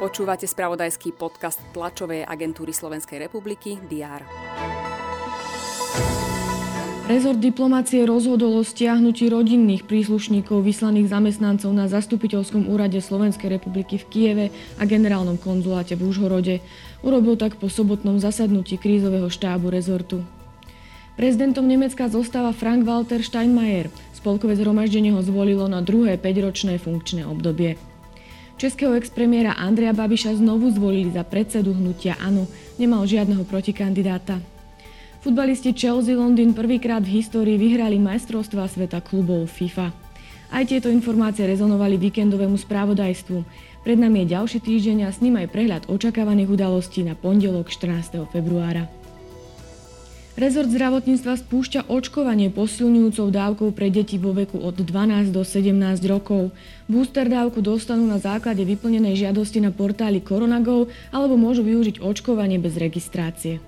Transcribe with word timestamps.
Počúvate 0.00 0.48
spravodajský 0.48 1.12
podcast 1.12 1.60
tlačovej 1.76 2.24
agentúry 2.24 2.72
Slovenskej 2.72 3.20
republiky 3.28 3.76
DR. 3.84 4.24
Rezort 7.04 7.36
diplomácie 7.42 8.06
rozhodol 8.08 8.56
o 8.56 8.64
stiahnutí 8.64 9.28
rodinných 9.28 9.84
príslušníkov 9.84 10.64
vyslaných 10.64 11.12
zamestnancov 11.12 11.68
na 11.74 11.84
zastupiteľskom 11.90 12.70
úrade 12.70 12.96
Slovenskej 13.02 13.60
republiky 13.60 14.00
v 14.00 14.08
Kieve 14.08 14.46
a 14.80 14.88
generálnom 14.88 15.36
konzuláte 15.36 15.98
v 15.98 16.06
Užhorode. 16.06 16.64
Urobil 17.04 17.36
tak 17.36 17.60
po 17.60 17.68
sobotnom 17.68 18.16
zasadnutí 18.22 18.80
krízového 18.80 19.28
štábu 19.28 19.68
rezortu. 19.68 20.24
Prezidentom 21.18 21.66
Nemecka 21.66 22.06
zostáva 22.06 22.54
Frank 22.54 22.86
Walter 22.86 23.22
Steinmeier. 23.24 23.90
Spolkové 24.14 24.54
zhromaždenie 24.54 25.10
ho 25.10 25.22
zvolilo 25.24 25.66
na 25.66 25.82
druhé 25.82 26.20
5-ročné 26.20 26.76
funkčné 26.76 27.26
obdobie. 27.26 27.80
Českého 28.60 28.92
expremiéra 28.92 29.56
Andreja 29.56 29.96
Babiša 29.96 30.36
znovu 30.36 30.68
zvolili 30.68 31.08
za 31.08 31.24
predsedu 31.24 31.72
hnutia 31.72 32.20
ANO. 32.20 32.44
Nemal 32.76 33.08
žiadneho 33.08 33.48
protikandidáta. 33.48 34.36
Futbalisti 35.24 35.72
Chelsea 35.72 36.16
Londýn 36.16 36.52
prvýkrát 36.52 37.00
v 37.00 37.20
histórii 37.20 37.56
vyhrali 37.56 37.96
majstrovstvá 38.00 38.68
sveta 38.68 39.00
klubov 39.04 39.48
FIFA. 39.48 39.92
Aj 40.52 40.64
tieto 40.68 40.92
informácie 40.92 41.48
rezonovali 41.48 41.96
víkendovému 41.96 42.56
správodajstvu. 42.60 43.38
Pred 43.80 43.96
nami 43.96 44.24
je 44.24 44.36
ďalší 44.36 44.58
týždeň 44.60 45.08
a 45.08 45.10
s 45.12 45.24
ním 45.24 45.40
aj 45.40 45.52
prehľad 45.52 45.82
očakávaných 45.88 46.52
udalostí 46.52 47.00
na 47.00 47.16
pondelok 47.16 47.72
14. 47.72 48.28
februára. 48.28 48.99
Rezort 50.40 50.72
zdravotníctva 50.72 51.36
spúšťa 51.36 51.92
očkovanie 51.92 52.48
posilňujúcou 52.48 53.28
dávkou 53.28 53.76
pre 53.76 53.92
deti 53.92 54.16
vo 54.16 54.32
veku 54.32 54.56
od 54.56 54.72
12 54.72 55.36
do 55.36 55.44
17 55.44 55.76
rokov. 56.08 56.56
Booster 56.88 57.28
dávku 57.28 57.60
dostanú 57.60 58.08
na 58.08 58.16
základe 58.16 58.64
vyplnenej 58.64 59.20
žiadosti 59.20 59.60
na 59.60 59.68
portáli 59.68 60.24
Coronagov 60.24 60.88
alebo 61.12 61.36
môžu 61.36 61.60
využiť 61.60 62.00
očkovanie 62.00 62.56
bez 62.56 62.80
registrácie. 62.80 63.60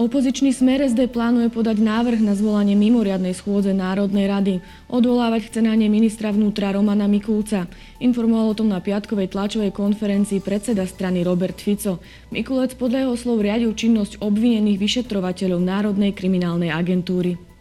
Opozičný 0.00 0.56
smer 0.56 0.80
SD 0.80 1.12
plánuje 1.12 1.52
podať 1.52 1.76
návrh 1.76 2.24
na 2.24 2.32
zvolanie 2.32 2.72
mimoriadnej 2.72 3.36
schôdze 3.36 3.76
Národnej 3.76 4.24
rady. 4.24 4.54
Odvolávať 4.88 5.52
chce 5.52 5.60
na 5.60 5.76
ne 5.76 5.92
ministra 5.92 6.32
vnútra 6.32 6.72
Romana 6.72 7.04
Mikulca. 7.04 7.68
Informoval 8.00 8.56
o 8.56 8.56
tom 8.56 8.72
na 8.72 8.80
piatkovej 8.80 9.28
tlačovej 9.36 9.68
konferencii 9.76 10.40
predseda 10.40 10.88
strany 10.88 11.20
Robert 11.20 11.60
Fico. 11.60 12.00
Mikulec 12.32 12.72
podľa 12.80 13.04
jeho 13.04 13.16
slov 13.20 13.44
riadil 13.44 13.76
činnosť 13.76 14.24
obvinených 14.24 14.80
vyšetrovateľov 14.80 15.60
Národnej 15.60 16.16
kriminálnej 16.16 16.72
agentúry. 16.72 17.51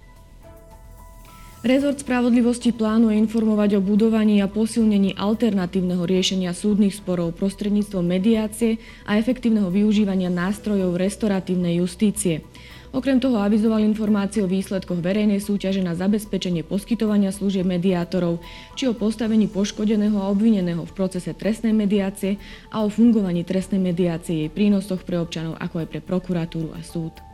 Rezort 1.61 2.01
spravodlivosti 2.01 2.73
plánuje 2.73 3.21
informovať 3.21 3.77
o 3.77 3.85
budovaní 3.85 4.41
a 4.41 4.49
posilnení 4.49 5.13
alternatívneho 5.13 6.09
riešenia 6.09 6.57
súdnych 6.57 6.97
sporov 6.97 7.37
prostredníctvom 7.37 8.01
mediácie 8.01 8.81
a 9.05 9.21
efektívneho 9.21 9.69
využívania 9.69 10.33
nástrojov 10.33 10.97
restoratívnej 10.97 11.77
justície. 11.77 12.41
Okrem 12.89 13.21
toho 13.21 13.37
avizoval 13.37 13.77
informácie 13.85 14.41
o 14.41 14.49
výsledkoch 14.49 15.05
verejnej 15.05 15.37
súťaže 15.37 15.85
na 15.85 15.93
zabezpečenie 15.93 16.65
poskytovania 16.65 17.29
služieb 17.29 17.69
mediátorov, 17.69 18.41
či 18.73 18.89
o 18.89 18.97
postavení 18.97 19.45
poškodeného 19.45 20.17
a 20.17 20.33
obvineného 20.33 20.81
v 20.89 20.95
procese 20.97 21.29
trestnej 21.37 21.77
mediácie 21.77 22.41
a 22.73 22.81
o 22.81 22.89
fungovaní 22.89 23.45
trestnej 23.45 23.77
mediácie 23.77 24.43
jej 24.43 24.49
prínosoch 24.49 25.05
pre 25.05 25.21
občanov, 25.21 25.61
ako 25.61 25.85
aj 25.85 25.87
pre 25.93 26.01
prokuratúru 26.01 26.73
a 26.73 26.81
súd. 26.81 27.30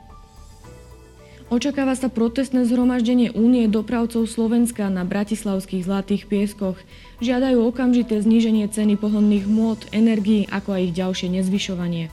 Očakáva 1.48 1.95
sa 1.95 2.12
protestné 2.12 2.67
zhromaždenie 2.67 3.31
Únie 3.31 3.72
dopravcov 3.72 4.28
Slovenska 4.28 4.92
na 4.92 5.08
bratislavských 5.08 5.88
Zlatých 5.88 6.28
pieskoch. 6.28 6.76
Žiadajú 7.23 7.64
okamžité 7.64 8.20
zníženie 8.20 8.67
ceny 8.67 9.00
pohonných 9.00 9.48
môd, 9.48 9.80
energií, 9.95 10.44
ako 10.52 10.75
aj 10.75 10.81
ich 10.92 10.94
ďalšie 11.00 11.28
nezvyšovanie. 11.40 12.12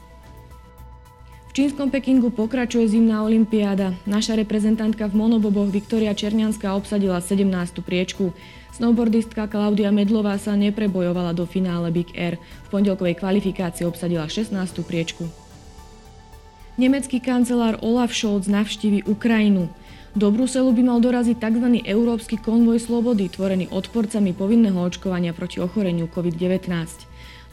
V 1.51 1.53
čínskom 1.53 1.91
Pekingu 1.91 2.31
pokračuje 2.31 2.87
zimná 2.87 3.27
olimpiáda. 3.27 3.99
Naša 4.07 4.39
reprezentantka 4.39 5.11
v 5.11 5.19
monoboboch 5.19 5.67
Viktoria 5.67 6.15
Černianská 6.15 6.71
obsadila 6.71 7.19
17. 7.19 7.83
priečku. 7.83 8.31
Snowboardistka 8.71 9.51
Klaudia 9.51 9.91
Medlová 9.91 10.39
sa 10.39 10.55
neprebojovala 10.55 11.35
do 11.35 11.43
finále 11.43 11.91
Big 11.91 12.15
Air. 12.15 12.39
V 12.71 12.79
pondelkovej 12.79 13.19
kvalifikácii 13.19 13.83
obsadila 13.83 14.31
16. 14.31 14.55
priečku. 14.87 15.44
Nemecký 16.75 17.23
kancelár 17.23 17.79
Olaf 17.87 18.11
Scholz 18.11 18.51
navštívi 18.51 19.07
Ukrajinu. 19.07 19.71
Do 20.19 20.27
Bruselu 20.35 20.75
by 20.75 20.83
mal 20.83 20.99
doraziť 20.99 21.39
tzv. 21.39 21.87
Európsky 21.87 22.35
konvoj 22.35 22.83
slobody, 22.83 23.31
tvorený 23.31 23.71
odporcami 23.71 24.35
povinného 24.35 24.83
očkovania 24.83 25.31
proti 25.31 25.63
ochoreniu 25.63 26.11
COVID-19. 26.11 26.67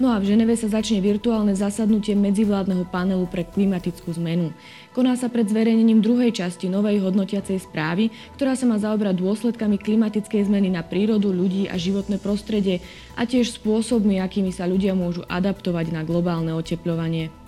No 0.01 0.09
a 0.09 0.17
v 0.17 0.25
Ženeve 0.25 0.57
sa 0.57 0.73
začne 0.73 1.05
virtuálne 1.05 1.53
zasadnutie 1.53 2.17
medzivládneho 2.17 2.89
panelu 2.89 3.21
pre 3.29 3.45
klimatickú 3.45 4.09
zmenu. 4.17 4.57
Koná 4.97 5.13
sa 5.13 5.29
pred 5.29 5.45
zverejnením 5.45 6.01
druhej 6.01 6.33
časti 6.41 6.65
novej 6.65 7.05
hodnotiacej 7.05 7.61
správy, 7.61 8.09
ktorá 8.41 8.57
sa 8.57 8.65
má 8.65 8.81
zaobrať 8.81 9.21
dôsledkami 9.21 9.77
klimatickej 9.77 10.49
zmeny 10.49 10.73
na 10.73 10.81
prírodu, 10.81 11.29
ľudí 11.29 11.69
a 11.69 11.77
životné 11.77 12.17
prostredie 12.17 12.81
a 13.13 13.29
tiež 13.29 13.53
spôsobmi, 13.53 14.17
akými 14.17 14.49
sa 14.49 14.65
ľudia 14.65 14.97
môžu 14.97 15.21
adaptovať 15.29 15.93
na 15.93 16.01
globálne 16.01 16.57
oteplovanie. 16.57 17.40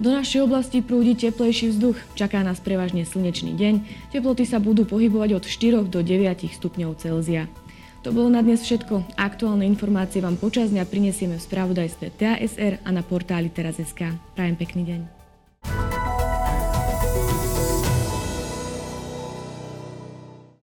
Do 0.00 0.08
našej 0.08 0.48
oblasti 0.48 0.80
prúdi 0.80 1.12
teplejší 1.12 1.76
vzduch, 1.76 2.00
čaká 2.16 2.40
nás 2.40 2.56
prevažne 2.56 3.04
slnečný 3.04 3.52
deň, 3.52 3.74
teploty 4.08 4.48
sa 4.48 4.56
budú 4.56 4.88
pohybovať 4.88 5.36
od 5.36 5.44
4 5.44 5.92
do 5.92 6.00
9 6.00 6.48
stupňov 6.56 6.96
Celzia. 6.96 7.52
To 8.00 8.08
bolo 8.08 8.32
na 8.32 8.40
dnes 8.40 8.64
všetko. 8.64 9.20
Aktuálne 9.20 9.68
informácie 9.68 10.24
vám 10.24 10.40
počas 10.40 10.72
dňa 10.72 10.88
prinesieme 10.88 11.36
v 11.36 11.44
spravodajstve 11.44 12.16
TASR 12.16 12.80
a 12.80 12.88
na 12.96 13.04
portáli 13.04 13.52
teraz.sk. 13.52 14.16
Prajem 14.32 14.56
pekný 14.56 14.82
deň. 14.88 15.00